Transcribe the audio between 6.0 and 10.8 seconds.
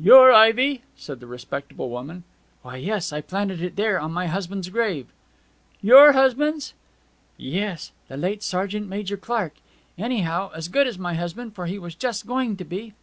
husband's!' 'Yes. The late Sergeant Major Clark. Anyhow, as